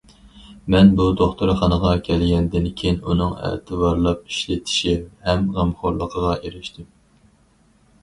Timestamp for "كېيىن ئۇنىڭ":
2.81-3.37